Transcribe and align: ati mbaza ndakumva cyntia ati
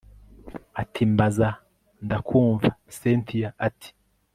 ati 0.81 1.01
mbaza 1.11 1.49
ndakumva 2.05 2.67
cyntia 2.97 3.49
ati 3.67 3.89